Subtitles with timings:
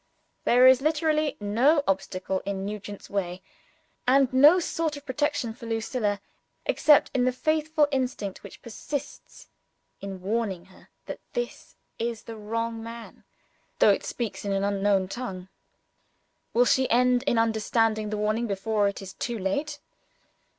[0.45, 3.43] There is literally no obstacle in Nugent's way
[4.07, 6.19] and no sort of protection for Lucilla,
[6.65, 9.47] except in the faithful instinct which persists
[9.99, 13.25] in warning her that this is the wrong man
[13.77, 15.49] though it speaks in an unknown tongue.
[16.51, 19.77] Will she end in understanding the warning before it is too late?